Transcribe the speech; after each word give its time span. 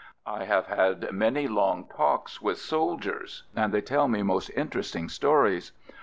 I 0.25 0.45
have 0.45 0.65
had 0.65 1.11
many 1.11 1.47
long 1.47 1.85
talks 1.85 2.41
with 2.41 2.57
sol 2.57 2.97
diers 2.97 3.43
and 3.55 3.71
they 3.71 3.81
tell 3.81 4.07
me 4.07 4.23
most 4.23 4.49
interesting 4.49 5.09
stories. 5.09 5.73